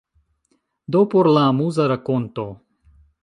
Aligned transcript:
Do 0.95 1.01
por 1.11 1.29
la 1.35 1.43
amuza 1.51 1.87
rakonto. 1.93 2.47